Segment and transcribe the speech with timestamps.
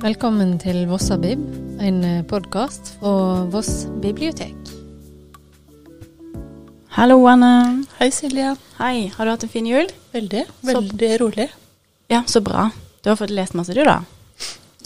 [0.00, 1.40] Velkommen til Vossabib,
[1.84, 3.10] en podkast fra
[3.52, 4.54] Voss bibliotek.
[6.96, 7.50] Hallo, Anne.
[7.98, 8.54] Hei, Silje.
[8.78, 9.90] Hei, har du hatt en fin jul?
[10.14, 10.44] Veldig.
[10.66, 11.46] Veldig rolig.
[12.10, 12.68] Ja, så bra.
[13.04, 13.98] Du har fått lest masse, du, da?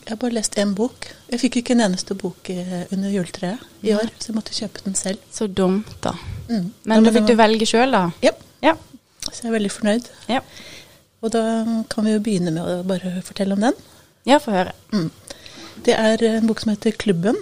[0.04, 1.06] Jeg har bare lest én bok.
[1.32, 4.84] Jeg fikk ikke en eneste bok eh, under juletreet i år, så jeg måtte kjøpe
[4.84, 5.22] den selv.
[5.32, 6.12] Så dumt, da.
[6.50, 6.68] Mm.
[6.90, 8.04] Men da fikk du velge sjøl, da?
[8.24, 8.74] Ja, Ja.
[9.30, 10.10] så jeg er veldig fornøyd.
[10.28, 10.42] Ja,
[11.24, 11.40] Og da
[11.88, 13.76] kan vi jo begynne med å bare fortelle om den.
[14.24, 14.72] Ja få høre.
[14.92, 15.10] Mm.
[15.84, 17.38] Det er en bok som heter Klubben.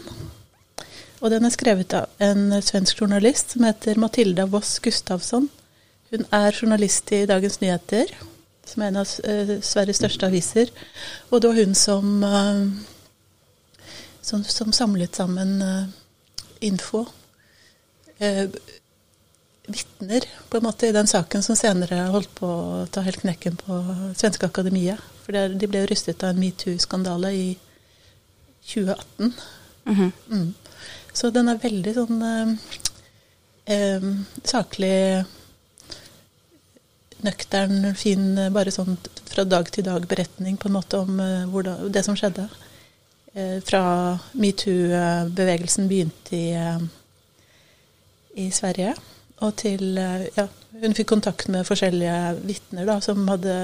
[1.22, 5.48] Og den er skrevet av en svensk journalist som heter Matilda Voss Gustavsson.
[6.10, 8.10] Hun er journalist i Dagens Nyheter,
[8.66, 10.72] som er en av eh, Sveriges største aviser.
[11.30, 13.86] Og det var hun som, eh,
[14.20, 15.84] som, som samlet sammen eh,
[16.68, 17.06] info.
[19.66, 23.58] Vitner, på en måte, i den saken som senere holdt på å ta helt knekken
[23.60, 23.76] på
[24.18, 24.98] Svenske Akademiet.
[25.22, 27.46] For det, de ble jo rystet av en metoo-skandale i
[28.66, 29.32] 2018.
[29.84, 30.12] Mhm.
[30.30, 30.54] Mm.
[31.12, 32.22] Så den er veldig sånn
[33.66, 34.06] eh,
[34.48, 35.24] saklig,
[37.22, 38.96] nøktern, fin, bare sånn
[39.30, 42.48] fra dag til dag beretning på en måte om eh, det som skjedde.
[43.34, 43.84] Eh, fra
[44.32, 46.82] metoo-bevegelsen begynte i, eh,
[48.42, 48.94] i Sverige,
[49.42, 50.46] og til eh, ja,
[50.82, 53.56] hun fikk kontakt med forskjellige vitner da, som hadde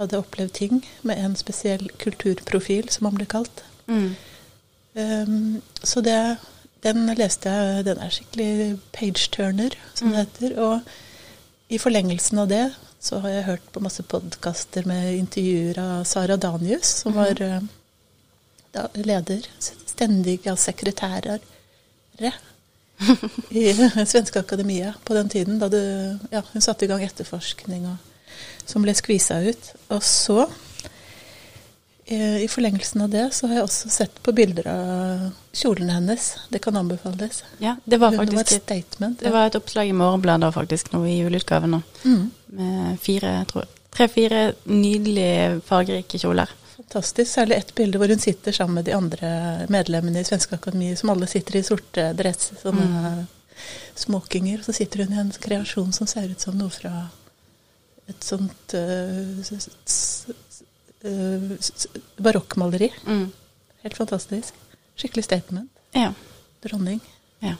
[0.00, 3.64] hadde opplevd ting med en spesiell kulturprofil, som han ble kalt.
[3.90, 4.14] Mm.
[4.96, 6.16] Um, så det,
[6.86, 7.84] den leste jeg.
[7.90, 10.56] Den er skikkelig page-turner, som det heter.
[10.64, 12.64] Og i forlengelsen av det
[13.00, 17.60] så har jeg hørt på masse podkaster med intervjuer av Sara Danius, som var eh,
[18.76, 21.40] da, leder, stendige sekretærer
[23.50, 23.72] i
[24.06, 25.58] Svenske Akademia på den tiden.
[25.58, 27.96] Da det, ja, hun satte i gang etterforskning og,
[28.64, 29.70] som ble skvisa ut.
[29.94, 30.44] Og så
[32.06, 36.30] eh, i forlengelsen av det så har jeg også sett på bilder av kjolene hennes.
[36.52, 37.42] Det kan anbefales.
[37.62, 39.20] Ja, det var faktisk var et statement.
[39.20, 41.82] det var et oppslag i Morgenbladet faktisk nå i juleutgaven nå.
[42.04, 42.24] mm,
[42.60, 46.50] Med fire, tror jeg, tre-fire nydelige fargerike kjoler.
[46.90, 47.32] Fantastisk.
[47.32, 51.10] Særlig ett bilde hvor hun sitter sammen med de andre medlemmene i Svenske Akademi, som
[51.10, 53.26] alle sitter i sorte dress, sånne
[53.94, 54.58] smokinger.
[54.58, 57.08] Og så sitter hun i en kreasjon som ser ut som noe fra
[58.10, 59.38] et sånt uh,
[61.06, 61.54] uh,
[62.18, 62.90] barokkmaleri.
[63.06, 63.30] Mm.
[63.84, 64.54] Helt fantastisk.
[64.96, 65.70] Skikkelig statement.
[65.94, 66.12] Ja.
[66.62, 67.00] Dronning.
[67.38, 67.54] Ja.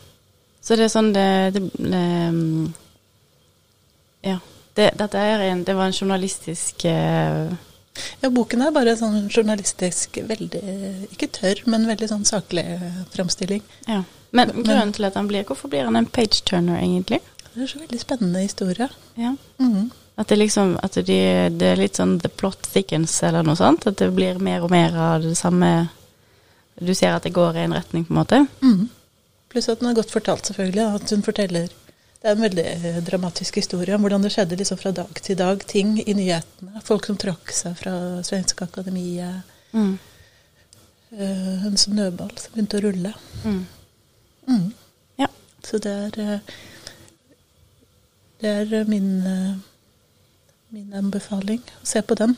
[0.61, 2.73] Så det er sånn det, det, det mm,
[4.27, 4.41] Ja.
[4.75, 7.49] Det, dette er en, det var en journalistisk eh,
[8.23, 10.63] Ja, boken er bare sånn journalistisk veldig
[11.13, 13.11] Ikke tørr, men veldig sånn saklig fremstilling.
[13.15, 13.63] framstilling.
[13.89, 14.03] Ja.
[14.33, 17.21] Men grunnen til at han blir Hvorfor blir han en page turner, egentlig?
[17.55, 18.89] Det er så veldig spennende historie.
[19.17, 19.35] Ja.
[19.59, 19.91] Mhm.
[20.19, 23.87] At det liksom At det, det er litt sånn the plot thickens, eller noe sånt.
[23.87, 25.89] At det blir mer og mer av det samme
[26.81, 28.47] Du ser at det går i en retning, på en måte.
[28.63, 28.89] Mhm.
[29.51, 30.95] Pluss at den er godt fortalt, selvfølgelig.
[30.95, 31.69] At hun forteller
[32.21, 35.39] Det er en veldig eh, dramatisk historie om hvordan det skjedde liksom fra dag til
[35.41, 35.63] dag.
[35.65, 36.83] Ting i nyhetene.
[36.85, 37.95] Folk som trakk seg fra
[38.27, 39.47] Svenske Akademiet.
[39.73, 39.95] Mm.
[41.17, 43.15] eh, en snøball som begynte å rulle.
[43.47, 43.63] Mm.
[44.51, 44.69] Mm.
[45.23, 45.31] Ja.
[45.65, 46.53] Så det er eh,
[48.41, 49.09] Det er min,
[50.73, 52.37] min anbefaling å se på den.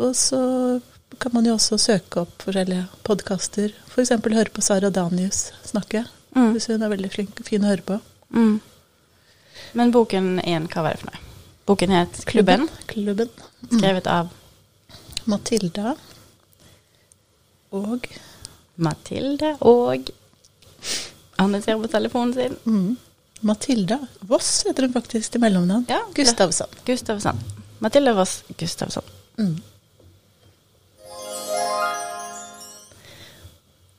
[0.00, 0.40] Og så
[1.20, 3.72] kan man jo også søke opp forskjellige podkaster.
[3.92, 4.16] F.eks.
[4.16, 6.06] høre på Sara Danius snakke.
[6.36, 6.52] Mm.
[6.52, 8.04] Hvis hun er veldig flink fin å høre på.
[8.32, 8.60] Mm.
[9.72, 11.20] Men boken én, hva var det for noe?
[11.66, 13.28] Boken het Klubben, Klubben.
[13.70, 14.28] skrevet av
[15.30, 15.94] Matilda
[17.72, 18.08] og
[18.82, 20.10] Matilda og
[21.40, 22.56] Anne ser på telefonen sin.
[22.64, 22.96] mm,
[23.40, 25.86] Matilda Voss heter hun faktisk til mellomnavn.
[25.88, 26.68] Ja, Gustavsson.
[26.86, 27.38] Gustavsson.
[27.78, 29.02] Matilda Voss Gustavsson.
[29.38, 29.56] Mm.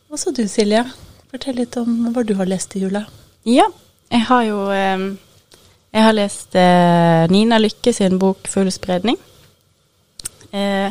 [0.09, 0.83] Og så du, Silje.
[1.31, 3.06] Fortell litt om hva du har lest i jula.
[3.50, 3.66] Ja,
[4.13, 5.06] jeg har jo eh,
[5.93, 9.19] Jeg har lest eh, Nina Lykke sin bok 'Full spredning'.
[10.51, 10.89] Eh,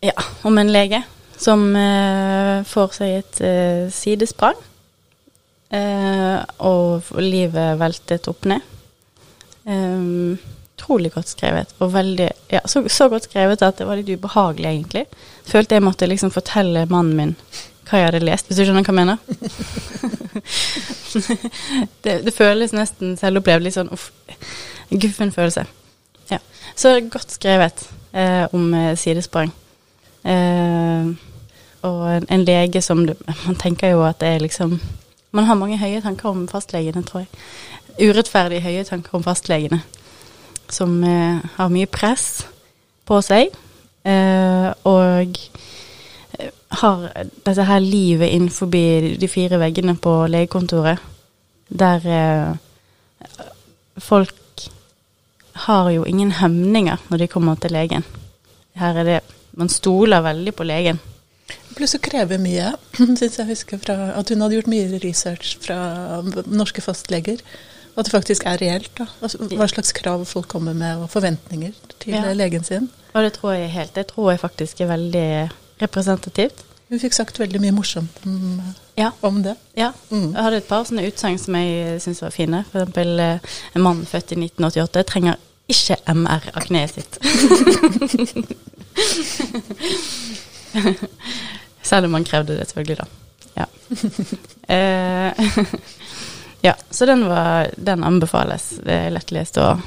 [0.00, 0.12] ja,
[0.42, 1.02] om en lege
[1.40, 4.60] som eh, får seg et eh, sidesprang.
[5.70, 6.38] Eh,
[6.68, 8.60] og livet veltet opp ned.
[9.64, 10.36] Um,
[10.74, 11.72] utrolig godt skrevet.
[11.78, 15.06] Og veldig, ja, så, så godt skrevet at det var litt ubehagelig, egentlig.
[15.48, 17.34] Følte jeg måtte liksom fortelle mannen min
[17.90, 19.18] hva jeg hadde lest, hvis du skjønner hva jeg mener?
[22.04, 24.06] det, det føles nesten selvopplevd litt sånn uff,
[24.90, 25.62] en guffen følelse.
[26.30, 26.38] Ja.
[26.78, 27.78] Så godt skrevet
[28.12, 29.50] eh, om eh, sidesprang.
[30.24, 31.04] Eh,
[31.82, 33.14] og en, en lege som du,
[33.46, 34.74] Man tenker jo at det er liksom
[35.32, 37.30] Man har mange høye tanker om fastlegene, tror jeg.
[38.10, 39.80] Urettferdig høye tanker om fastlegene.
[40.68, 42.46] Som eh, har mye press
[43.06, 43.48] på seg.
[44.04, 45.38] Eh, og
[46.82, 47.06] har
[47.44, 50.98] dette her livet innenfor de fire veggene på legekontoret,
[51.70, 52.56] der eh,
[54.00, 54.34] folk
[55.66, 58.04] har jo ingen hemninger når de kommer til legen.
[58.78, 59.20] Her er det
[59.58, 61.00] Man stoler veldig på legen.
[61.74, 62.68] Pluss å kreve mye,
[63.18, 67.42] syns jeg husker fra at hun hadde gjort mye research fra norske fastleger.
[67.98, 68.92] At det faktisk er reelt.
[68.96, 69.08] da.
[69.20, 72.30] Altså, hva slags krav folk kommer med, og forventninger til Ja.
[72.32, 72.86] legen sin.
[73.12, 73.92] Og det tror jeg helt.
[73.98, 76.64] Det tror jeg faktisk er veldig representativt.
[76.90, 78.60] Hun fikk sagt veldig mye morsomt om,
[78.98, 79.12] Ja.
[79.22, 79.54] om det.
[79.78, 79.92] Ja.
[80.10, 80.32] Mm.
[80.34, 82.64] Jeg hadde et par sånne utsagn som jeg syns var fine.
[82.66, 83.38] Eksempel eh,
[83.74, 85.34] en mann født i 1988 trenger
[85.70, 87.18] ikke MR av kneet sitt.
[91.82, 93.04] Selv om han krevde det, selvfølgelig, da.
[93.56, 93.66] Ja.
[94.74, 95.32] Eh,
[96.68, 98.68] ja, så den, var, den anbefales.
[98.84, 99.80] Det er lettlest og,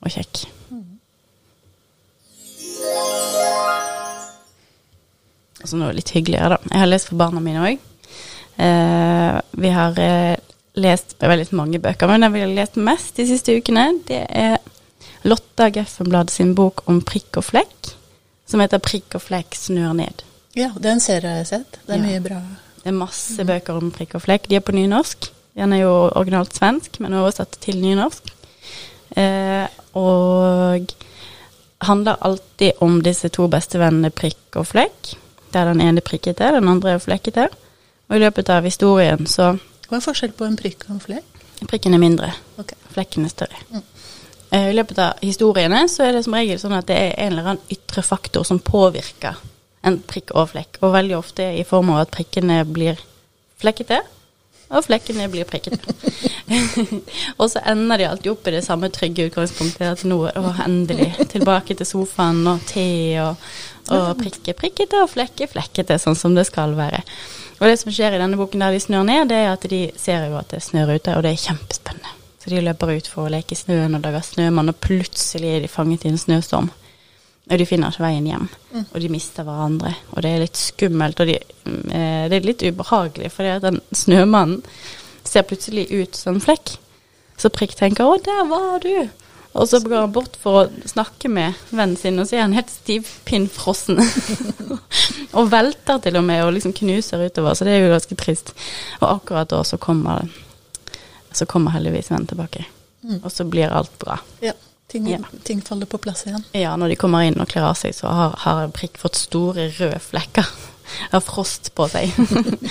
[0.00, 0.46] og kjekk.
[2.86, 3.45] Og
[5.66, 6.58] så noe litt hyggeligere, da.
[6.72, 7.78] Jeg har lest for barna mine òg.
[8.56, 10.36] Eh, vi har eh,
[10.80, 14.58] lest veldig mange bøker, men den vi har lest mest de siste ukene, det er
[15.26, 17.92] Lotta Geffenblad sin bok om prikk og flekk,
[18.46, 20.22] som heter 'Prikk og flekk snur ned'.
[20.54, 21.78] Ja, det er en serie jeg sett.
[21.86, 22.02] Det er Ja.
[22.02, 22.40] mye bra.
[22.82, 24.48] Det er masse bøker om prikk og flekk.
[24.48, 25.30] De er på nynorsk.
[25.56, 28.30] Den er jo originalt svensk, men oversatt til nynorsk.
[29.16, 30.86] Eh, og
[31.82, 35.16] handler alltid om disse to bestevennene prikk og flekk.
[35.54, 37.54] Der den ene prikket er, den andre er flekket er.
[38.08, 39.56] Og i løpet av historien så
[39.86, 41.42] Hva er forskjell på en prikk og en flekk?
[41.70, 42.76] Prikken er mindre, Okay.
[42.92, 43.56] flekken er større.
[43.70, 43.82] Mm.
[44.50, 47.32] Eh, I løpet av historiene så er det som regel sånn at det er en
[47.32, 49.38] eller annen ytre faktor som påvirker
[49.86, 52.98] en prikk og flekk, og veldig ofte i form av at prikkene blir
[53.62, 54.00] flekkete,
[54.66, 55.94] og flekkene blir prikkete.
[57.38, 61.12] og så ender de alltid opp i det samme trygge utgangspunktet, at nå å, endelig
[61.30, 62.88] tilbake til sofaen og te
[63.22, 63.38] og,
[63.94, 67.02] og prikke prikkete og flekke flekkete, sånn som det skal være.
[67.60, 69.82] Og det som skjer i denne boken der de snør ned, det er at de
[70.00, 72.14] ser jo at det snør ute, og det er kjempespennende.
[72.42, 75.64] Så de løper ut for å leke i snøen og lager snømann, og plutselig er
[75.64, 76.68] de fanget i en snøstorm.
[77.46, 78.48] Og de finner ikke veien hjem,
[78.84, 79.92] og de mister hverandre.
[80.14, 84.64] Og det er litt skummelt, og de, eh, det er litt ubehagelig, for den snømannen
[85.26, 86.76] ser plutselig ut som en flekk.
[87.36, 89.10] Så Prikk tenker 'Å, der var du'.
[89.56, 92.56] Og så går han bort for å snakke med vennen sin, og så er han
[92.56, 94.00] helt stivpinnfrossen.
[95.38, 98.52] og velter til og med, og liksom knuser utover, så det er jo ganske trist.
[99.00, 100.28] Og akkurat da så kommer,
[101.32, 102.66] så kommer heldigvis vennen tilbake.
[103.22, 104.18] Og så blir alt bra.
[104.42, 104.52] Ja,
[104.90, 105.18] ting, Ja.
[105.46, 106.44] ting faller på plass igjen.
[106.56, 109.68] Ja, når de kommer inn og kler av seg, så har, har Prikk fått store
[109.78, 110.48] røde flekker
[111.16, 112.10] av frost på seg.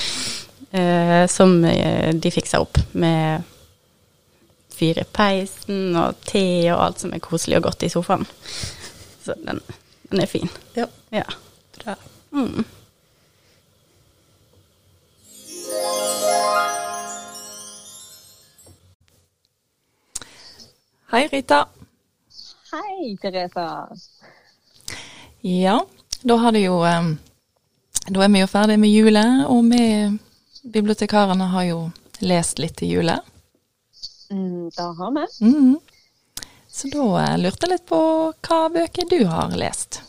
[0.75, 3.43] eh, som eh, de fikser opp med
[4.75, 8.25] fyr i peisen og te og alt som er koselig og godt i sofaen.
[9.25, 9.61] Så den,
[10.11, 10.49] den er fin.
[10.77, 10.85] Ja,
[11.15, 11.23] Ja.
[11.79, 11.95] bra.
[12.31, 12.65] Mm.
[21.11, 21.67] Hei, Rita.
[22.71, 23.87] Hei, Teresa.
[25.41, 25.85] Ja,
[26.21, 26.79] da har det jo
[28.05, 30.19] Da er vi jo ferdig med julet, og vi
[30.73, 31.79] bibliotekarene har jo
[32.21, 33.34] lest litt til julet.
[34.31, 35.25] Mm, da har vi.
[35.45, 35.79] Mhm.
[36.67, 37.99] Så da lurte jeg litt på
[38.47, 40.01] hva bøker du har lest.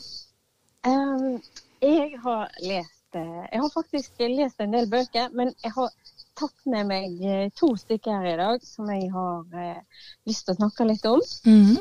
[0.87, 1.41] Um,
[1.83, 5.93] jeg har lest eh, Jeg har faktisk lest en del bøker, men jeg har
[6.37, 10.61] tatt med meg eh, to stykker i dag som jeg har eh, lyst til å
[10.61, 11.23] snakke litt om.
[11.47, 11.79] Mhm.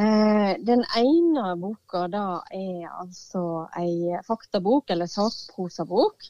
[0.00, 6.28] Eh, den ene boka da er altså ei faktabok, eller sakprosabok,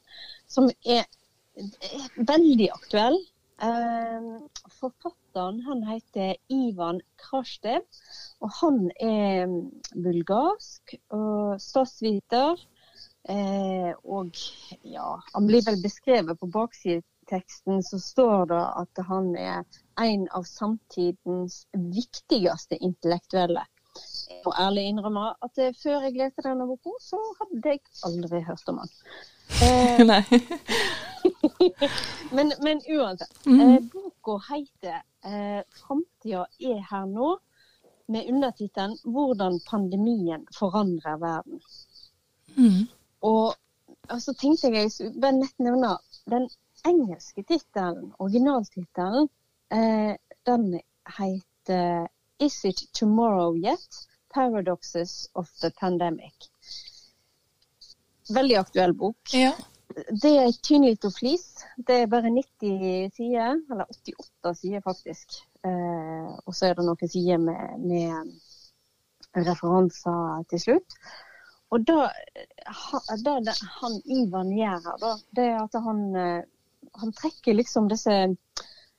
[0.51, 1.05] som er,
[1.55, 3.19] er veldig aktuell.
[3.61, 4.21] Eh,
[4.81, 7.83] forfatteren han heter Ivan Krasjtev,
[8.41, 9.67] og han er mm,
[10.05, 12.63] bulgarsk og statsviter.
[13.29, 14.33] Eh, og
[14.89, 19.61] ja, han blir vel beskrevet på baksideteksten, så står det at han er
[20.01, 23.67] en av samtidens viktigste intellektuelle.
[24.31, 28.73] Jeg må ærlig innrømme at før jeg leste denne boka, så hadde jeg aldri hørt
[28.73, 28.97] om han.
[29.63, 30.25] Eh, Nei.
[32.37, 33.47] men, men uansett.
[33.47, 33.61] Mm.
[33.61, 37.39] Eh, boka heter eh, 'Framtida er her nå',
[38.07, 41.61] med undertittelen 'Hvordan pandemien forandrer verden'.
[42.57, 42.89] Mm.
[43.21, 43.55] Og
[44.19, 45.99] så tenkte jeg jeg bare nett nevne
[46.31, 46.49] den
[46.89, 49.29] engelske tittelen, originaltittelen.
[49.73, 50.15] Eh,
[50.47, 50.81] den
[51.19, 52.07] heter
[52.39, 54.07] 'Is it tomorrow yet?
[54.35, 56.51] Paradoxes of the Pandemic'.
[58.35, 59.35] Veldig aktuell bok.
[59.35, 59.53] Ja.
[60.23, 61.65] Det er tynn liten flis.
[61.77, 65.41] Det er bare 90 sider, eller 88 sider faktisk.
[65.67, 70.97] Eh, og så er det noen sider med, med referanser til slutt.
[71.71, 72.09] og da,
[73.25, 76.47] da det han Ivan gjør da, det er at han, eh,
[77.03, 78.17] han trekker liksom disse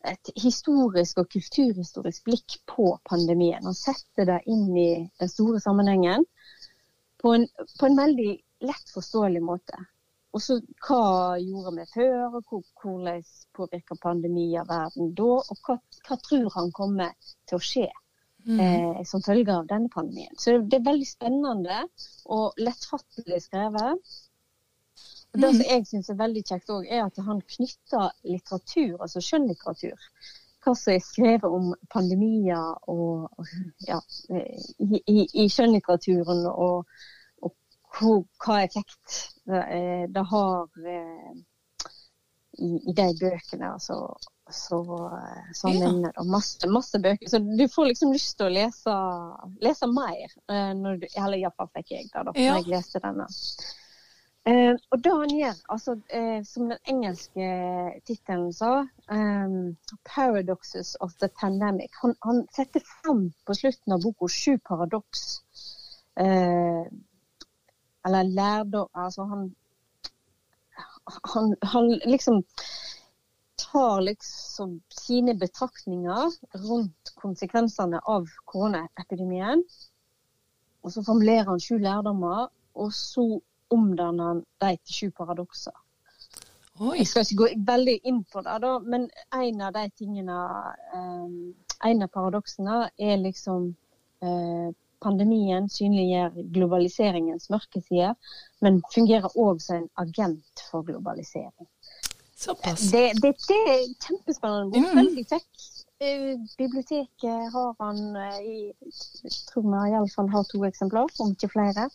[0.07, 3.63] et historisk og kulturhistorisk blikk på pandemien.
[3.63, 6.25] Han setter det inn i den store sammenhengen
[7.21, 7.45] på en,
[7.77, 9.79] på en veldig lett forståelig måte.
[10.31, 13.23] Og så hva gjorde vi før, og hvor- hvordan
[13.57, 15.75] påvirker pandemier verden da, og hva,
[16.07, 17.11] hva tror han kommer
[17.49, 17.89] til å skje
[18.47, 20.35] eh, som følge av denne pandemien.
[20.37, 21.83] Så det er veldig spennende
[22.25, 24.17] og lettfattelig skrevet.
[25.33, 29.21] Og Det som jeg syns er veldig kjekt òg, er at han knytter litteratur, altså
[29.23, 30.09] skjønnlitteratur,
[30.61, 33.29] hva som er skrevet om pandemier og,
[33.87, 33.99] ja,
[34.29, 36.85] i, i, i skjønnlitteraturen, og
[37.91, 41.33] hvor, hva effekt det, eh, har eh,
[42.59, 43.73] i, i de bøkene.
[43.73, 43.97] Altså,
[44.51, 44.79] så,
[45.55, 45.91] sånn Ja.
[46.15, 47.29] da masse, masse bøker.
[47.29, 48.95] Så du får liksom lyst til å lese,
[49.63, 50.27] lese mer.
[50.51, 52.51] eh, Når du, eller iallfall fikk jeg det da Ja.
[52.53, 53.27] når jeg leste denne.
[54.43, 57.47] Eh, og det han gjør, altså, eh, som den engelske
[58.07, 61.93] tittelen sa, ehm, 'Paradoxes of the Pandemic'.
[62.01, 65.41] Han, han setter fram på slutten av boka sju paradoks.
[68.05, 69.51] Eller lærdom Altså, han,
[71.33, 72.43] han, han liksom
[73.71, 76.31] tar liksom sine betraktninger
[76.69, 79.63] rundt konsekvensene av koronaepidemien.
[80.81, 83.25] Og så formulerer han sju lærdommer, og så
[83.71, 85.75] omdanner han de til sju paradokser.
[86.81, 86.97] Oi.
[86.97, 90.37] Jeg skal ikke gå veldig inn på det, da, men en av de tingene
[90.95, 91.51] um,
[91.83, 93.71] En av paradoksene er liksom
[94.21, 94.67] eh,
[95.01, 98.15] Pandemien synliggjør globaliseringens mørke sider,
[98.61, 101.69] men fungerer òg som en agent for globalisering.
[102.41, 102.87] Såpass.
[102.91, 104.87] Det, det, det er kjempespennende bok.
[104.87, 104.97] Mm.
[104.97, 105.65] Veldig kjekk.
[106.01, 108.55] Eh, Biblioteket har han eh, i
[109.23, 111.89] Jeg tror vi iallfall har to eksemplar, om ikke flere.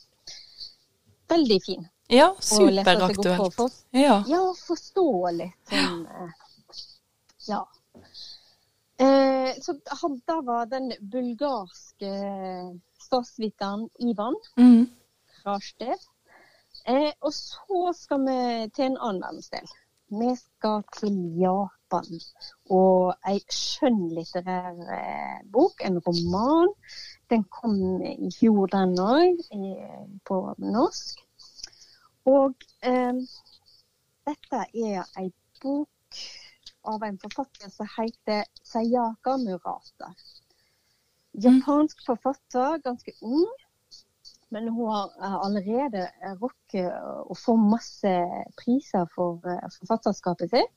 [1.28, 1.88] Veldig fin.
[2.08, 3.54] Ja, superaktuelt.
[3.54, 4.20] For, Ja.
[4.30, 5.08] ja, forstå
[5.40, 6.36] litt sånn eh,
[7.48, 7.64] Ja.
[9.02, 12.12] Eh, så han, da var den bulgarske
[13.06, 14.86] statsviteren Ivan Mm.
[15.46, 15.98] Rashdev.
[16.86, 18.38] Eh, og så skal vi
[18.74, 19.68] til en annen verdensdel.
[20.20, 22.20] Vi skal til Japan.
[22.70, 26.70] Og ei skjønnlitterær eh, bok, en roman.
[27.30, 27.74] Den kom
[28.06, 29.42] i fjor, den òg,
[30.28, 31.22] på norsk.
[32.26, 33.18] Og eh,
[34.26, 35.28] dette er ei
[35.62, 36.22] bok
[36.86, 40.14] av en forfatter som heter Sayaka Murata.
[41.44, 43.46] Japansk forfatter, ganske ung.
[44.48, 46.06] Men hun har eh, allerede
[46.40, 46.92] rukket
[47.26, 48.12] å få masse
[48.60, 50.76] priser for eh, forfatterskapet sitt.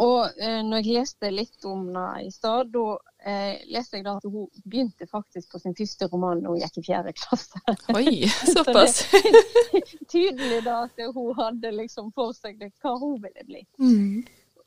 [0.00, 2.96] Og eh, når jeg leste litt om henne i stad, da
[3.28, 6.80] eh, leste jeg da at hun begynte faktisk på sin første roman da hun gikk
[6.80, 7.60] i fjerde klasse.
[7.92, 8.22] Oi,
[8.54, 9.02] såpass.
[10.12, 13.66] Tydelig da at hun hadde liksom for seg det, hva hun ville bli.
[13.82, 14.22] Mm.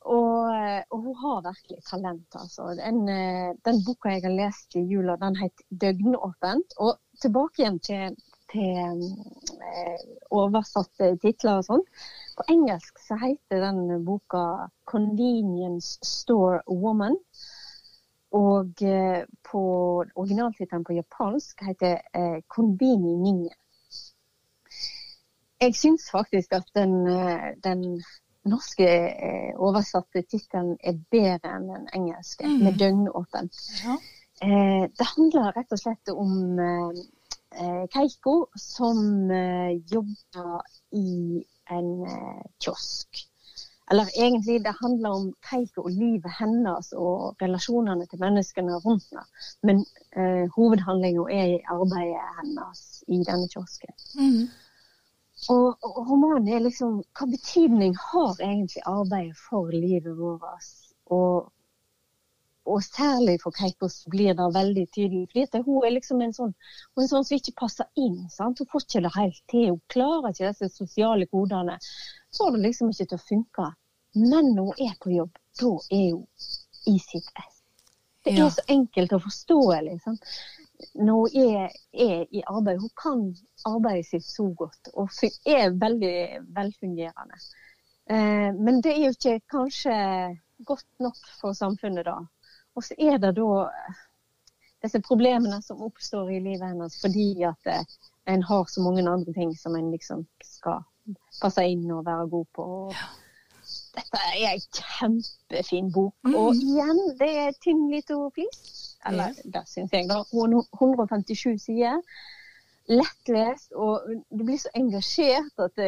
[0.06, 2.68] Og, eh, og hun har virkelig talent, altså.
[2.78, 6.76] Den, eh, den boka jeg har lest i jula, den heter 'Døgnåpent'.
[6.78, 8.16] Og tilbake igjen til,
[8.52, 9.02] til
[9.72, 11.84] eh, oversatte titler og sånn.
[12.38, 17.18] På engelsk så heter den boka 'Convenience Store Woman'.
[18.36, 18.82] Og
[19.50, 19.60] på
[20.14, 23.56] originaltittelen på japansk heter eh, 'Konbini Ninja'.
[25.60, 27.54] Jeg syns faktisk at den, eh,
[28.46, 32.58] den norske eh, oversatte tittelen er bedre enn den engelske, mm.
[32.62, 33.50] med døgnåpen.
[33.82, 33.98] Ja.
[34.46, 37.00] Eh, det handler rett og slett om eh,
[37.58, 40.60] eh, Keiko som eh, jobber
[40.94, 41.42] i
[41.74, 43.26] en eh, kiosk.
[43.90, 49.26] Eller egentlig, det handler om Keiko og livet hennes og relasjonene til menneskene rundt henne.
[49.62, 49.82] Men
[50.18, 53.94] eh, hovedhandlinga er i arbeidet hennes i denne kiosken.
[54.18, 54.46] Mm.
[55.52, 60.70] Og, og romanen er liksom Hva betydning har egentlig arbeidet for livet vårt?
[61.12, 61.50] Og,
[62.66, 65.26] og særlig for Keikos blir det veldig tydelig.
[65.52, 66.54] fordi hun er liksom en sånn,
[66.98, 68.16] en sånn som ikke passer inn.
[68.32, 68.58] sant?
[68.58, 69.68] Hun får ikke det helt til.
[69.76, 71.78] Hun klarer ikke disse sosiale kodene.
[72.36, 73.68] Får det liksom ikke til å funke.
[74.16, 76.26] Men når hun er på jobb, da er hun
[76.90, 77.52] i sitt ess.
[78.24, 78.46] Det Ja.
[78.46, 80.00] er så enkelt og forståelig.
[80.02, 80.24] sant?
[80.94, 83.22] Når hun er, er i arbeid, hun kan
[83.64, 85.08] arbeidet sitt så godt og
[85.46, 86.16] er veldig
[86.56, 87.38] velfungerende.
[88.10, 89.94] Eh, men det er jo ikke kanskje
[90.68, 92.18] godt nok for samfunnet da.
[92.76, 94.02] Og så er det da eh,
[94.84, 97.84] disse problemene som oppstår i livet hennes fordi at eh,
[98.30, 100.84] en har så mange andre ting som en liksom skal
[101.40, 102.66] passe inn og være god på.
[102.86, 102.94] Og
[103.96, 106.14] Dette er en kjempefin bok.
[106.30, 108.85] Og igjen, det er tynn liten flis.
[109.08, 110.22] Eller det syns jeg, da.
[110.32, 112.00] 157 sider.
[112.86, 115.80] lettlest, og du blir så engasjert at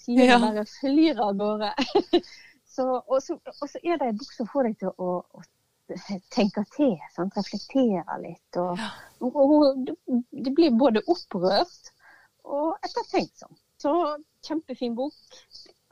[0.00, 0.38] sidene Ja.
[0.40, 1.68] bare flyr av gårde.
[2.74, 3.36] så, og, så,
[3.84, 5.42] er det en bok som får deg til å, å
[6.32, 7.36] tenke til, sant?
[7.36, 8.56] reflektere litt.
[8.56, 8.80] Og,
[9.20, 9.92] og, og
[10.32, 11.92] du blir både opprørt
[12.48, 13.52] og ettertenksom.
[13.80, 13.92] Så
[14.48, 15.20] kjempefin bok.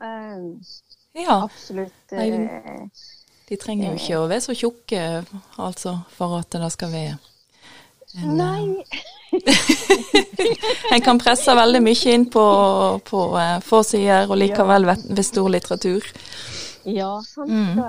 [0.00, 0.56] Uh,
[1.18, 2.12] Ja, absolutt.
[2.12, 2.86] Eh,
[3.48, 5.02] de trenger jo ikke å være så tjukke,
[5.56, 7.16] altså, for at det skal være
[8.18, 8.84] en, Nei,
[10.94, 12.44] En kan presse veldig mye inn på,
[13.04, 16.06] på eh, få sider, og likevel ved, stor litteratur.
[16.88, 17.52] Ja, sant.
[17.52, 17.82] Mm.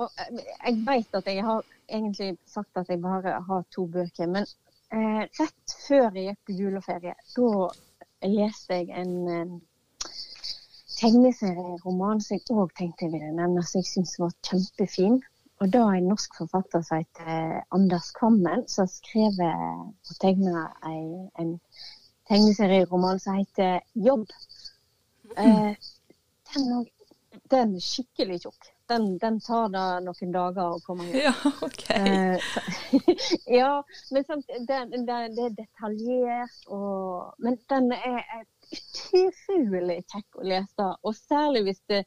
[0.00, 4.30] Og eh, jeg vet at jeg har egentlig sagt at jeg bare har to bøker,
[4.30, 4.48] men
[4.92, 7.50] eh, rett før jeg gikk på juleferie, da
[8.22, 9.52] leste jeg en eh,
[11.02, 15.20] tegneserieroman som jeg òg tenkte jeg ville nevne, som jeg syns var kjempefin.
[15.62, 21.52] Og da en norsk forfatter som heter Anders Kvammen, som har skrevet og tegna en
[22.30, 24.26] tegneserieroman som heter Jobb.
[25.36, 25.74] Eh,
[26.54, 26.86] den,
[27.52, 28.70] den er skikkelig tjukk.
[28.90, 31.20] Den, den tar da noen dager å komme gjennom.
[31.22, 31.84] Ja, ok.
[31.94, 33.70] Eh, så- ja,
[34.10, 38.42] men samt, det, det, det er detaljert, og, men den er, er
[38.72, 40.88] utrolig kjekk å lese.
[41.02, 42.00] Og særlig hvis det,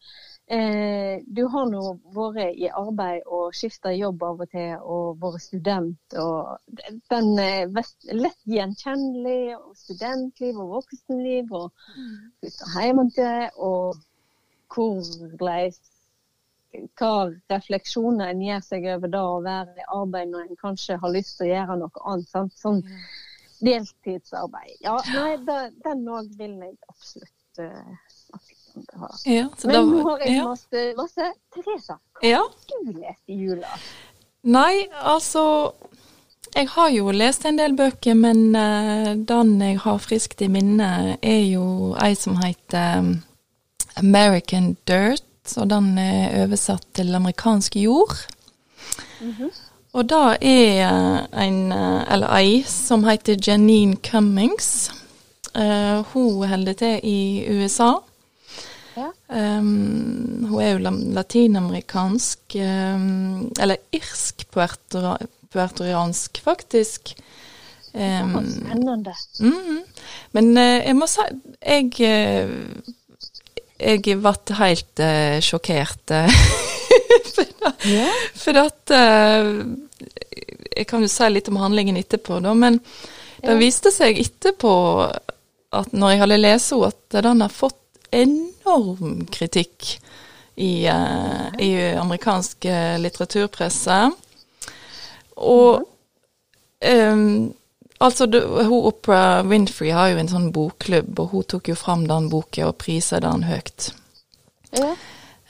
[0.47, 1.83] eh, du har nå
[2.15, 6.17] vært i arbeid og skifta jobb av og til, og vært student.
[6.17, 6.57] og
[7.09, 7.67] Den er
[8.13, 9.55] lett gjenkjennelig.
[9.57, 11.71] og Studentliv og voksenliv og
[12.39, 13.33] flytte hjemmefra.
[13.57, 13.97] Og
[14.75, 15.73] hvordan
[16.99, 21.13] hva refleksjoner en gjør seg over det å være i arbeid når en kanskje har
[21.13, 22.57] lyst til å gjøre noe annet.
[22.59, 22.81] Sånn
[23.65, 24.77] deltidsarbeid.
[24.85, 27.95] Ja, nei, da, den òg vil jeg absolutt uh,
[28.99, 29.09] ha.
[29.25, 30.47] Ja, så Men da- nå har jeg ja.
[30.49, 32.41] masse, masse Teresa, ja.
[32.69, 33.77] du lest i jula?
[34.45, 35.73] Nei, altså
[36.55, 41.17] Jeg har jo lest en del bøker, men eh, den jeg har friskt i minne,
[41.19, 43.09] er jo ei som heter um,
[43.99, 45.25] American Dirt,
[45.57, 48.15] og den er oversatt til amerikansk jord.
[49.95, 50.89] Og da er
[51.39, 54.89] en, eh, eller ei, som heter Janine Cummings.
[55.55, 57.93] Uh, hun holder til i USA.
[58.97, 59.07] Ja.
[59.31, 60.79] Um, hun er jo
[61.15, 67.15] latinamerikansk, um, eller irsk-puertoriansk, faktisk.
[67.93, 69.13] Det var Um, spennende.
[69.39, 69.79] Mhm.
[70.33, 71.21] Men uh, jeg må si
[71.65, 72.49] Jeg eh,
[73.79, 76.11] jeg ble helt uh, sjokkert.
[76.11, 76.29] eh,
[77.35, 77.45] for,
[77.87, 78.09] Ja.
[78.35, 79.65] for at eh,
[80.75, 82.79] Jeg kan jo si litt om handlingen etterpå, da, men
[83.45, 84.73] det viste seg etterpå
[85.75, 87.81] at når jeg hadde lest henne, at den har fått
[88.15, 89.97] enorm kritikk
[90.55, 93.97] i, uh, i amerikansk eh, litteraturpresse.
[95.35, 95.83] Og
[96.79, 97.53] um,
[97.99, 102.07] altså, du, hun Oprah Winfrey har jo en sånn bokklubb, og hun tok jo fram
[102.07, 103.91] den boka og priset den høyt.
[104.75, 104.93] Ja.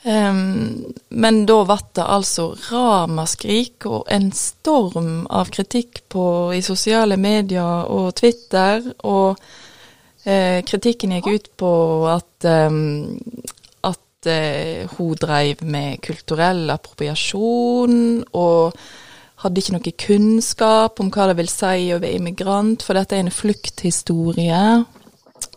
[0.06, 7.18] Ehm, men da ble det altså ramaskrik og en storm av kritikk på, i sosiale
[7.18, 11.72] medier og Twitter, og uh, kritikken gikk ut på
[12.12, 13.18] at, um,
[13.90, 17.98] at uh, hun drev med kulturell appropriasjon,
[18.38, 18.78] og
[19.42, 23.26] hadde ikke noe kunnskap om hva det vil si å være immigrant, for dette er
[23.26, 24.64] en flukthistorie.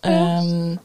[0.10, 0.80] Ehm,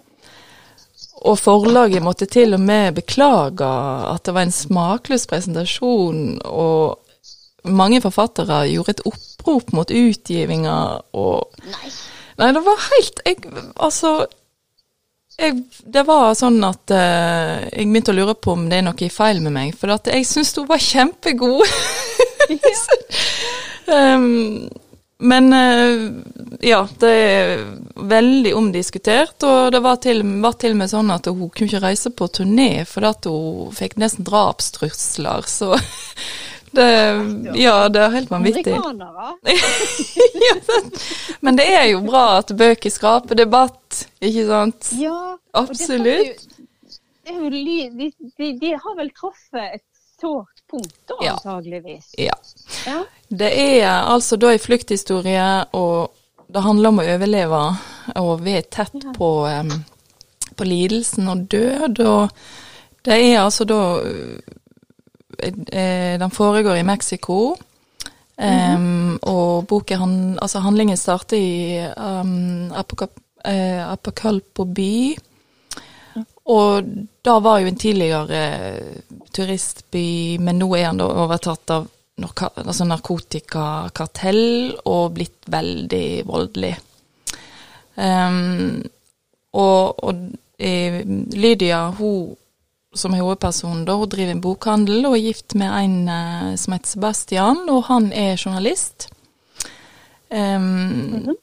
[1.25, 3.69] og forlaget måtte til og med beklage
[4.11, 7.01] at det var en smakløs presentasjon, og
[7.65, 10.79] mange forfattere gjorde et opprop mot utgivinga,
[11.17, 11.93] og Nei.
[12.35, 13.37] Nei, det var helt jeg,
[13.79, 14.27] Altså
[15.39, 15.61] jeg,
[15.95, 19.41] Det var sånn at uh, jeg begynte å lure på om det er noe feil
[19.45, 21.65] med meg, for jeg syns hun var kjempegod.
[23.95, 24.69] um,
[25.25, 26.03] men eh,
[26.69, 27.63] ja, det er
[28.11, 31.81] veldig omdiskutert, og det var til, var til og med sånn at hun kunne ikke
[31.85, 35.73] reise på turné fordi at hun fikk nesten drapstrusler, så
[36.77, 36.89] det,
[37.61, 38.75] Ja, det er helt vanvittig.
[40.45, 40.57] Ja.
[41.41, 44.91] Men det er jo bra at bøker skaper debatt, ikke sant?
[44.99, 45.19] Ja.
[45.37, 46.45] det Absolutt.
[46.45, 46.63] jo-
[47.25, 49.85] Det jo, li- de, de, de har vel truffet et
[50.21, 51.33] sårt punkt, Ja.
[51.39, 52.11] antageligvis.
[52.19, 52.35] Ja.
[52.87, 52.99] Ja.
[53.31, 56.11] Det er altså da en flukthistorie, og
[56.55, 57.63] det handler om å overleve
[58.21, 59.71] og vi er tett på, um,
[60.57, 62.01] på lidelsen og død.
[62.05, 62.29] Og
[63.05, 63.79] det er altså da
[65.41, 67.57] eh, Den foregår i Mexico.
[68.39, 73.09] em, og boken, han, altså handlingen starter i um, Apoka-
[73.45, 75.17] eh, Apokalpo by.
[76.45, 76.89] Og
[77.25, 78.41] da var jo en tidligere
[79.33, 81.87] turistby, men nå er han da overtatt av
[82.21, 86.75] narka altså narkotikakartell og blitt veldig voldelig.
[87.97, 88.83] Um,
[89.55, 90.21] og, og
[90.59, 91.01] eh,
[91.35, 92.35] Lydia, hun
[92.95, 96.77] som er hovedpersonen, da, hun driver en bokhandel og er gift med en eh, som
[96.77, 99.09] heter Sebastian, og han er journalist.
[100.31, 101.35] Um,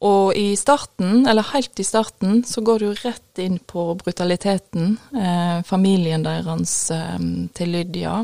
[0.00, 4.94] Og i starten, eller helt i starten, så går du rett inn på brutaliteten.
[5.12, 7.18] Eh, familien deres eh,
[7.52, 8.22] til Lydia.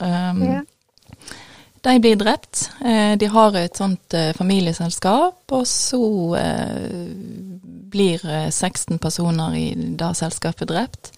[0.00, 0.62] Um, Ja.
[1.86, 2.70] De blir drept.
[2.84, 6.00] Eh, de har et sånt eh, familieselskap, og så
[6.34, 6.88] eh,
[7.92, 11.12] blir eh, 16 personer i det selskapet drept.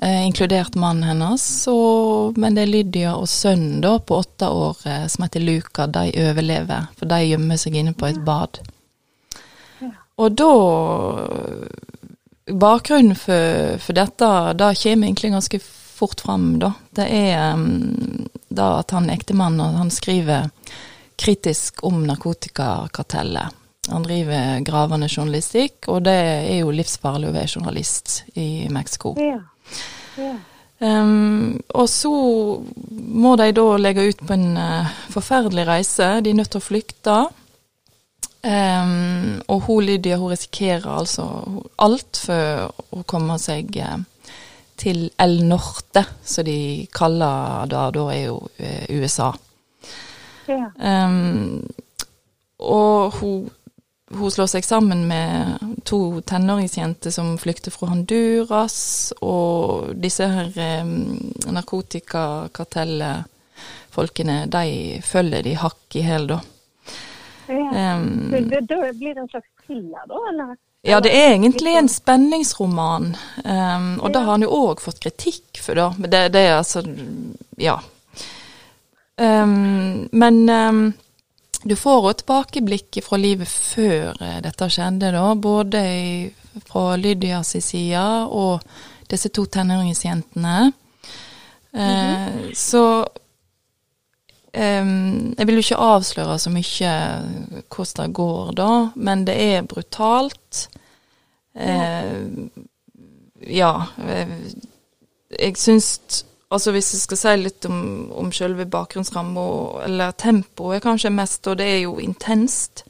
[0.00, 1.44] Eh, inkludert mannen hennes.
[1.68, 4.80] Og, men det er Lydia og sønnen da, på åtte år
[5.12, 6.88] som heter Luca, de overlever.
[6.96, 8.62] For de gjemmer seg inne på et bad.
[10.18, 10.52] Og da
[12.48, 15.60] Bakgrunnen for, for dette, da kommer egentlig ganske
[15.98, 16.72] fort fram, da.
[16.90, 20.48] Det er um, da at han ektemannen han skriver
[21.18, 23.56] kritisk om narkotikakartellet.
[23.88, 29.14] Han driver gravende journalistikk, og det er jo livsfarlig å være journalist i Mexico.
[29.20, 29.40] Ja.
[30.18, 30.36] Ja.
[30.78, 32.12] Um, og så
[32.88, 36.10] må de da legge ut på en uh, forferdelig reise.
[36.22, 37.16] De er nødt til å flykte.
[38.38, 41.24] Um, og hun Lydia hun risikerer altså
[41.82, 43.98] alt for å komme seg eh,
[44.78, 47.90] til El Norte, som de kaller det.
[47.96, 49.32] Da er jo eh, USA.
[50.48, 50.70] Ja.
[50.78, 51.66] Um,
[52.62, 53.50] og hun,
[54.14, 61.18] hun slår seg sammen med to tenåringsjenter som flykter fra Honduras, og disse her um,
[61.58, 66.38] narkotikakartellfolkene, de følger de hakk i hæl, da.
[67.48, 67.96] Ja.
[67.96, 70.22] Um, det, det, blir en slags thriller, da?
[70.30, 70.56] Eller?
[70.82, 73.10] ja, det er egentlig en spenningsroman,
[73.44, 75.90] um, og det har han jo òg fått kritikk for, da.
[75.98, 76.84] Men det, det er altså
[77.58, 77.80] Ja.
[79.18, 80.82] Um, men um,
[81.62, 85.24] du får òg tilbakeblikk fra livet før eh, dette skjedde, da.
[85.34, 86.12] Både i,
[86.68, 88.62] fra Lydias side og
[89.10, 90.72] disse to tenåringsjentene.
[91.72, 92.84] Eh, så
[94.54, 96.94] em, Jeg vil jo ikke avsløre så mye
[97.68, 100.68] hvordan det går da, men det er brutalt.
[101.58, 102.48] Uh,
[103.50, 103.72] ja.
[103.98, 104.28] eh,
[105.40, 107.80] Jeg syns Altså Hvis jeg skal si litt om,
[108.16, 109.42] om selve bakgrunnsramma,
[109.84, 112.86] eller tempoet kanskje mest, og det er jo intenst.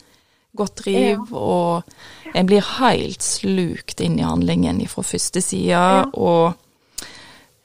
[0.57, 1.83] Godt driv, og
[2.35, 5.81] en blir helt slukt inn i handlingen fra første side,
[6.15, 6.55] og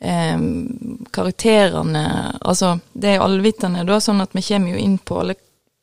[0.04, 2.06] em, karakterene
[2.42, 5.36] Altså, det er allvitende, da, sånn at vi kommer jo inn på alle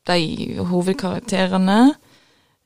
[0.09, 1.81] de hovedkarakterene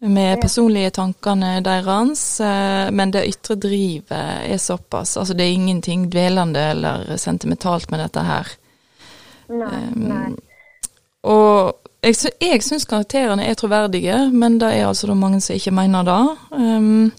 [0.05, 5.17] med personlige tankene deres, eh, men det ytre drivet er såpass.
[5.17, 8.51] Altså, det er ingenting dvelende eller sentimentalt med dette her.
[9.49, 9.71] Nei.
[9.95, 10.31] Um, nei.
[11.25, 11.73] Og
[12.05, 16.21] jeg, jeg syns karakterene er troverdige, men det er altså mange som ikke mener det.
[16.51, 17.11] Um,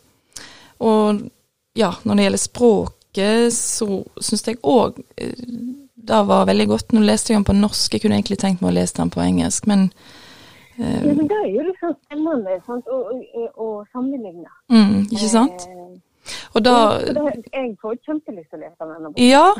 [0.78, 1.24] og
[1.76, 2.44] ja, når det gjelder
[3.16, 5.00] språket, så syns jeg òg
[6.06, 6.92] det var veldig godt.
[6.92, 9.20] Nå leste jeg den på norsk, jeg kunne egentlig tenkt meg å lese den på
[9.24, 9.90] engelsk, men
[10.78, 12.84] Ja, men det er jo liksom spennende sant?
[12.86, 14.50] å, å, å sammenligne.
[14.68, 15.64] mm, Ikke sant?
[15.66, 15.96] Eh,
[16.54, 16.74] Og da
[17.54, 19.24] jeg får kjempelyst til å lese denne boken.
[19.24, 19.54] Ja,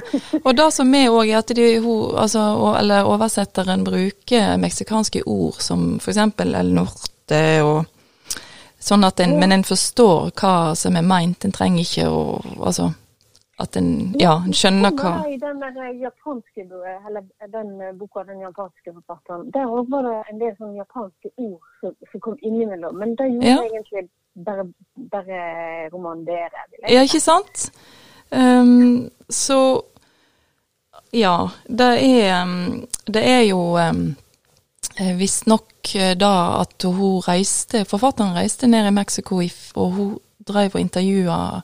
[0.45, 5.57] og det som er òg, er at de, hun, altså, eller oversetteren bruker meksikanske ord
[5.62, 7.87] som eksempel el norte og
[8.79, 12.21] sånn at en, Men en forstår hva som er meint, en trenger ikke å
[12.61, 12.92] Altså
[13.59, 18.40] at en Ja, en skjønner hva I den der japanske eller den eh, boka den
[18.40, 22.99] japanske forfatteren, der òg var det en del sånne japanske ord som, som kom innimellom.
[23.01, 23.62] Men det gjorde Ja.
[23.64, 24.09] egentlig
[24.45, 24.66] bare,
[25.12, 25.40] bare
[25.92, 26.66] romanen bedre.
[26.88, 27.71] Ja, ikke sant?
[28.33, 29.83] Um, så
[31.12, 34.16] Ja, det er um, Det er jo um,
[35.19, 39.40] visstnok eh, da at hun reiste Forfatteren reiste ned i Mexico,
[39.77, 41.62] og hun drev og intervjua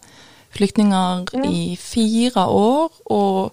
[0.53, 2.99] flyktninger i fire år.
[3.05, 3.53] Og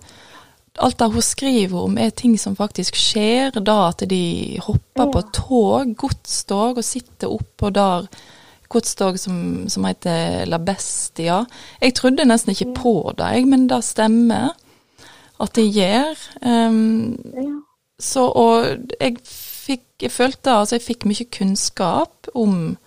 [0.80, 3.60] alt det hun skriver om, er ting som faktisk skjer.
[3.60, 8.08] Da at de hopper på tog, godstog, og sitter oppå der
[8.70, 11.44] godstog som, som heter La Bestia.
[11.82, 14.54] Jeg trodde nesten ikke på det, men det stemmer
[15.40, 16.20] at det gjør.
[16.46, 17.50] Um, Ja.
[18.00, 18.66] så, og
[19.00, 22.78] jeg fikk, jeg følte altså jeg fikk mye kunnskap om,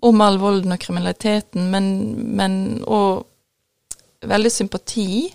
[0.00, 1.88] om all volden og kriminaliteten, men,
[2.36, 3.24] men og
[4.20, 5.32] veldig sympati.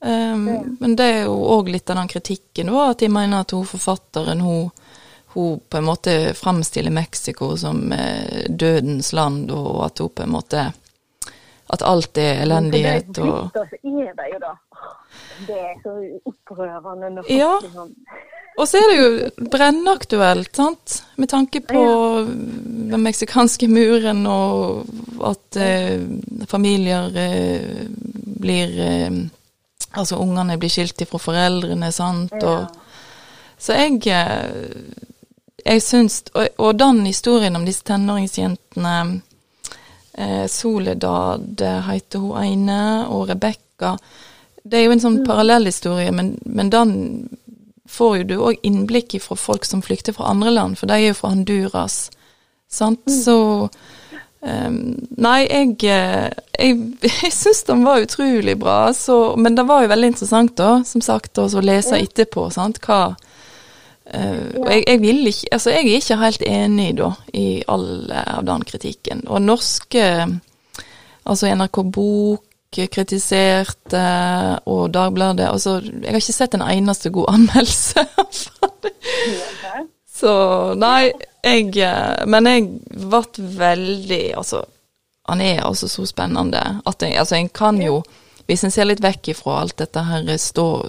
[0.00, 3.50] Um, Men det er jo òg litt av den kritikken, da, at de mener at
[3.50, 4.68] hun forfatteren hun,
[5.34, 10.36] hun på en måte framstiller Mexico som eh, dødens land, og at hun på en
[10.36, 10.68] måte
[11.68, 14.54] At alt er elendighet og så er det jo da.
[15.46, 15.92] Det er så
[16.24, 17.58] opprørende Ja.
[17.62, 17.90] liksom
[18.58, 21.02] Og så er det jo brennaktuelt, sant.
[21.16, 21.82] Med tanke på
[22.26, 24.88] den meksikanske muren og
[25.28, 26.02] at eh,
[26.50, 27.84] familier eh,
[28.38, 29.24] blir eh,
[29.96, 32.34] Altså ungene blir skilt fra foreldrene, sant.
[32.44, 32.66] Og,
[33.58, 35.06] så jeg eh,
[35.64, 38.94] jeg syns og, og den historien om disse tenåringsjentene
[40.18, 43.96] eh, Soledad heter hun ene, og Rebekka
[44.62, 46.94] Det er jo en sånn parallellhistorie, men, men den
[47.88, 51.10] får jo du òg innblikk fra folk som flykter fra andre land, for de er
[51.10, 52.08] jo fra Honduras.
[52.68, 53.06] Sant?
[53.08, 53.36] Så
[53.68, 54.80] um,
[55.16, 56.76] Nei, jeg, jeg,
[57.24, 61.04] jeg syns den var utrolig bra, så, men det var jo veldig interessant, da, som
[61.04, 62.50] sagt, å lese etterpå.
[62.54, 63.16] sant, hva
[64.08, 68.08] Uh, og jeg, jeg, vil ikke Altså, jeg er ikke helt enig, da, i all
[68.08, 69.20] av den kritikken.
[69.28, 70.04] Og norske
[71.28, 74.04] Altså NRK Bok kritiserte,
[74.68, 78.04] og Dagbladet Altså, jeg har ikke sett en eneste god anmeldelse.
[80.18, 80.32] Så
[80.74, 81.12] nei,
[81.44, 81.70] jeg
[82.26, 83.20] Men jeg ble
[83.58, 84.64] veldig Altså,
[85.28, 88.02] han er altså så spennende at jeg, altså, en kan jo
[88.48, 90.22] hvis en ser litt vekk ifra alt dette her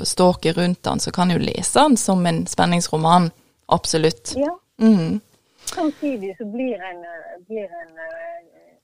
[0.07, 3.25] ståket rundt han, så kan en jo lese han som en spenningsroman.
[3.67, 4.31] Absolutt.
[4.39, 4.53] Ja.
[4.79, 5.19] Mm.
[5.67, 7.03] Samtidig så blir en,
[7.49, 7.99] blir en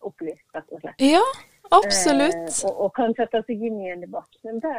[0.04, 1.00] opplyst, rett og slett.
[1.00, 1.24] Ja,
[1.72, 2.52] absolutt.
[2.52, 4.30] Eh, og, og, kan sette seg inn i en debatt.
[4.46, 4.76] Men det,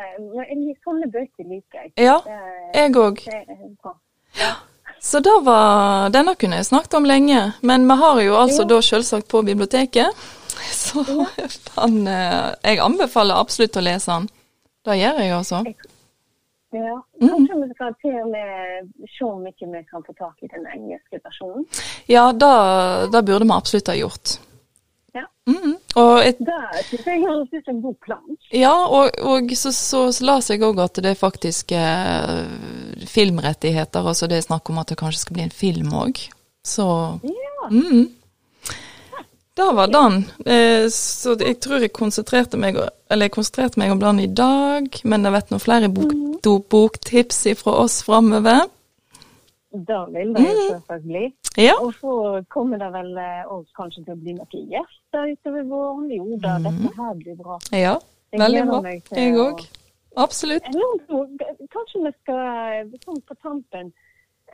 [0.85, 1.93] sånne bøker liker jeg.
[2.07, 2.21] Ja,
[2.75, 3.23] jeg òg.
[4.37, 4.55] Ja.
[5.01, 8.71] Så da var Denne kunne jeg snakket om lenge, men vi har jo altså ja.
[8.73, 10.25] da selvsagt på biblioteket.
[10.73, 11.05] Så
[11.77, 14.31] han, jeg anbefaler absolutt å lese den.
[14.87, 15.61] Det gjør jeg, altså.
[16.77, 20.51] Ja, Kanskje vi skal til og med se om ikke vi kan få tak i
[20.51, 21.65] den engelske versjonen?
[22.11, 24.37] Ja, det burde vi absolutt ha gjort.
[25.17, 25.25] Ja.
[25.49, 28.39] Mm, og et, det syns jeg høres ut som en god plan.
[28.53, 32.45] Ja, og, og så, så, så las jeg òg at det er faktisk eh,
[33.09, 34.05] filmrettigheter.
[34.13, 36.21] Altså det er snakk om at det kanskje skal bli en film òg.
[36.67, 36.87] Så
[37.25, 37.71] ja.
[37.71, 38.11] Mm,
[39.57, 40.25] det var den.
[40.45, 44.91] Eh, så jeg tror jeg konsentrerte meg eller jeg konsentrerte meg om den i dag,
[45.09, 46.65] men det vet noen flere bok, mm.
[46.69, 48.67] boktips fra oss framover.
[49.89, 50.61] Det vil det mm.
[50.71, 51.27] selvfølgelig.
[51.57, 51.75] Ja.
[51.81, 56.07] Og så kommer det vel òg eh, kanskje til å bli noen gjester utover våren.
[56.13, 56.69] Jo da, mm.
[56.69, 57.59] dette her blir bra.
[57.73, 57.97] Ja,
[58.37, 58.81] veldig bra.
[59.17, 59.67] Jeg òg.
[60.17, 60.71] Absolutt.
[61.75, 63.93] Kanskje vi skal, sånn på tampen,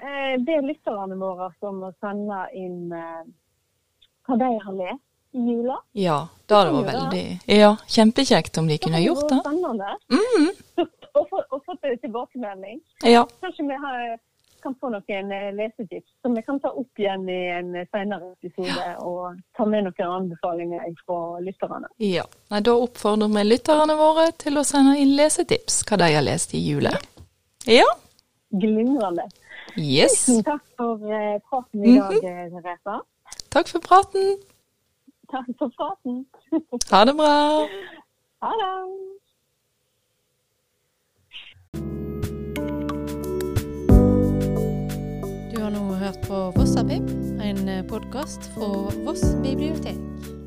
[0.00, 5.78] eh, be lytterne våre om å sende inn hva de har lest i jula.
[5.96, 9.38] Ja, det hadde vært veldig Ja, kjempekjekt om de kunne gjort det.
[9.44, 9.94] Spennende.
[10.12, 10.50] Mm.
[11.52, 12.80] og fått tilbakemelding.
[13.04, 13.24] Ja.
[13.40, 14.18] Kanskje vi har,
[14.62, 18.76] kan få noen eh, lesetips som vi kan ta opp igjen i en senere episode,
[18.78, 18.94] ja.
[19.02, 21.90] og ta med noen anbefalinger fra lytterne.
[22.02, 26.26] Ja, Nei, Da oppfordrer vi lytterne våre til å sende inn lesetips, hva de har
[26.26, 26.94] lest i jule.
[27.68, 27.88] Ja.
[28.50, 29.28] Glimrende.
[29.76, 30.26] Yes.
[30.26, 32.62] Tusen takk for uh, praten i dag, mm -hmm.
[32.62, 33.00] Therese.
[33.48, 34.36] Takk for praten.
[35.30, 36.26] Takk for praten.
[36.90, 37.68] Ha det bra.
[38.40, 38.72] Ha det.
[45.62, 50.41] Du har nå hørt på Vossapip, en podkast fra Voss bibliotek.